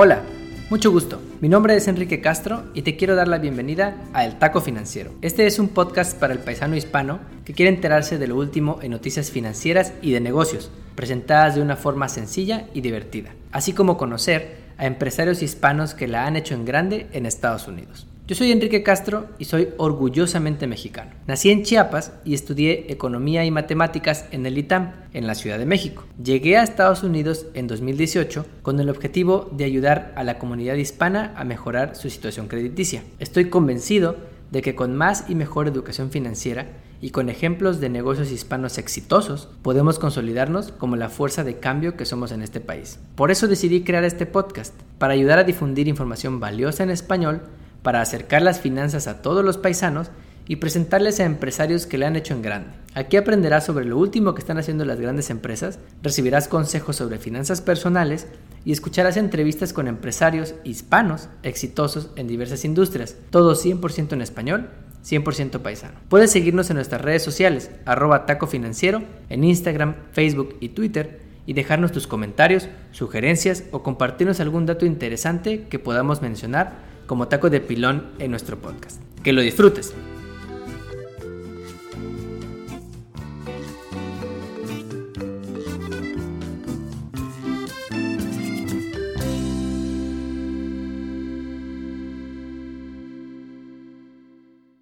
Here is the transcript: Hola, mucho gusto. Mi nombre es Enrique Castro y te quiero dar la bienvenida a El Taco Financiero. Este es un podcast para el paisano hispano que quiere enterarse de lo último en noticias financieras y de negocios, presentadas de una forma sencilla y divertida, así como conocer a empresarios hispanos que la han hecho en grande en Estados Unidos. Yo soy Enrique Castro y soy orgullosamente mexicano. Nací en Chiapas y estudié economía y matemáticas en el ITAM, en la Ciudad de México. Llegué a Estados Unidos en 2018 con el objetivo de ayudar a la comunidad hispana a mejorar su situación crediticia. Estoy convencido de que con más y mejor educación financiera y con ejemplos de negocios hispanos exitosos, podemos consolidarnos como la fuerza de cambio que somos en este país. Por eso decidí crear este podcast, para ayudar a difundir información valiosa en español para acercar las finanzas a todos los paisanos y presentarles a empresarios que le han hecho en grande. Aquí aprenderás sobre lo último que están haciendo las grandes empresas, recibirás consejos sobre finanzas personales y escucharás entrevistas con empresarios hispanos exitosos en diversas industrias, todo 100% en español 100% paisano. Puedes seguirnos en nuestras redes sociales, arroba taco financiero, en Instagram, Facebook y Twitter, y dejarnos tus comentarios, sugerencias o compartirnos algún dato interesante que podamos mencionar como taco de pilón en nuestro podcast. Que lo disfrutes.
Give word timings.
Hola, 0.00 0.22
mucho 0.70 0.92
gusto. 0.92 1.20
Mi 1.40 1.48
nombre 1.48 1.74
es 1.74 1.88
Enrique 1.88 2.20
Castro 2.20 2.62
y 2.72 2.82
te 2.82 2.96
quiero 2.96 3.16
dar 3.16 3.26
la 3.26 3.38
bienvenida 3.38 3.96
a 4.12 4.24
El 4.24 4.38
Taco 4.38 4.60
Financiero. 4.60 5.10
Este 5.22 5.44
es 5.44 5.58
un 5.58 5.70
podcast 5.70 6.16
para 6.16 6.32
el 6.32 6.38
paisano 6.38 6.76
hispano 6.76 7.18
que 7.44 7.52
quiere 7.52 7.74
enterarse 7.74 8.16
de 8.16 8.28
lo 8.28 8.36
último 8.36 8.78
en 8.80 8.92
noticias 8.92 9.32
financieras 9.32 9.92
y 10.00 10.12
de 10.12 10.20
negocios, 10.20 10.70
presentadas 10.94 11.56
de 11.56 11.62
una 11.62 11.74
forma 11.74 12.08
sencilla 12.08 12.68
y 12.74 12.80
divertida, 12.80 13.34
así 13.50 13.72
como 13.72 13.98
conocer 13.98 14.58
a 14.76 14.86
empresarios 14.86 15.42
hispanos 15.42 15.94
que 15.94 16.06
la 16.06 16.26
han 16.26 16.36
hecho 16.36 16.54
en 16.54 16.64
grande 16.64 17.08
en 17.10 17.26
Estados 17.26 17.66
Unidos. 17.66 18.06
Yo 18.28 18.34
soy 18.34 18.52
Enrique 18.52 18.82
Castro 18.82 19.24
y 19.38 19.46
soy 19.46 19.70
orgullosamente 19.78 20.66
mexicano. 20.66 21.12
Nací 21.26 21.50
en 21.50 21.62
Chiapas 21.62 22.12
y 22.26 22.34
estudié 22.34 22.92
economía 22.92 23.46
y 23.46 23.50
matemáticas 23.50 24.26
en 24.32 24.44
el 24.44 24.58
ITAM, 24.58 24.92
en 25.14 25.26
la 25.26 25.34
Ciudad 25.34 25.58
de 25.58 25.64
México. 25.64 26.04
Llegué 26.22 26.58
a 26.58 26.62
Estados 26.62 27.02
Unidos 27.02 27.46
en 27.54 27.66
2018 27.66 28.44
con 28.60 28.80
el 28.80 28.90
objetivo 28.90 29.48
de 29.52 29.64
ayudar 29.64 30.12
a 30.14 30.24
la 30.24 30.38
comunidad 30.38 30.74
hispana 30.74 31.32
a 31.38 31.44
mejorar 31.44 31.96
su 31.96 32.10
situación 32.10 32.48
crediticia. 32.48 33.02
Estoy 33.18 33.48
convencido 33.48 34.16
de 34.50 34.60
que 34.60 34.74
con 34.74 34.94
más 34.94 35.24
y 35.30 35.34
mejor 35.34 35.66
educación 35.66 36.10
financiera 36.10 36.66
y 37.00 37.12
con 37.12 37.30
ejemplos 37.30 37.80
de 37.80 37.88
negocios 37.88 38.30
hispanos 38.30 38.76
exitosos, 38.76 39.48
podemos 39.62 39.98
consolidarnos 39.98 40.72
como 40.72 40.96
la 40.96 41.08
fuerza 41.08 41.44
de 41.44 41.60
cambio 41.60 41.96
que 41.96 42.04
somos 42.04 42.32
en 42.32 42.42
este 42.42 42.60
país. 42.60 42.98
Por 43.14 43.30
eso 43.30 43.48
decidí 43.48 43.84
crear 43.84 44.04
este 44.04 44.26
podcast, 44.26 44.74
para 44.98 45.14
ayudar 45.14 45.38
a 45.38 45.44
difundir 45.44 45.88
información 45.88 46.40
valiosa 46.40 46.82
en 46.82 46.90
español 46.90 47.40
para 47.82 48.00
acercar 48.00 48.42
las 48.42 48.60
finanzas 48.60 49.06
a 49.06 49.22
todos 49.22 49.44
los 49.44 49.58
paisanos 49.58 50.10
y 50.46 50.56
presentarles 50.56 51.20
a 51.20 51.24
empresarios 51.24 51.86
que 51.86 51.98
le 51.98 52.06
han 52.06 52.16
hecho 52.16 52.34
en 52.34 52.42
grande. 52.42 52.70
Aquí 52.94 53.16
aprenderás 53.16 53.66
sobre 53.66 53.84
lo 53.84 53.98
último 53.98 54.34
que 54.34 54.40
están 54.40 54.58
haciendo 54.58 54.84
las 54.84 54.98
grandes 54.98 55.30
empresas, 55.30 55.78
recibirás 56.02 56.48
consejos 56.48 56.96
sobre 56.96 57.18
finanzas 57.18 57.60
personales 57.60 58.26
y 58.64 58.72
escucharás 58.72 59.16
entrevistas 59.16 59.72
con 59.72 59.88
empresarios 59.88 60.54
hispanos 60.64 61.28
exitosos 61.42 62.10
en 62.16 62.26
diversas 62.26 62.64
industrias, 62.64 63.16
todo 63.30 63.54
100% 63.54 64.12
en 64.14 64.22
español 64.22 64.70
100% 65.04 65.60
paisano. 65.60 65.94
Puedes 66.08 66.30
seguirnos 66.30 66.70
en 66.70 66.76
nuestras 66.76 67.00
redes 67.00 67.22
sociales, 67.22 67.70
arroba 67.84 68.26
taco 68.26 68.46
financiero, 68.46 69.02
en 69.28 69.44
Instagram, 69.44 69.94
Facebook 70.12 70.56
y 70.60 70.70
Twitter, 70.70 71.20
y 71.46 71.54
dejarnos 71.54 71.92
tus 71.92 72.06
comentarios, 72.06 72.68
sugerencias 72.92 73.64
o 73.70 73.82
compartirnos 73.82 74.38
algún 74.40 74.66
dato 74.66 74.84
interesante 74.84 75.66
que 75.70 75.78
podamos 75.78 76.20
mencionar 76.20 76.87
como 77.08 77.26
taco 77.26 77.50
de 77.50 77.60
pilón 77.60 78.06
en 78.20 78.30
nuestro 78.30 78.58
podcast. 78.58 79.02
Que 79.24 79.32
lo 79.32 79.40
disfrutes. 79.40 79.92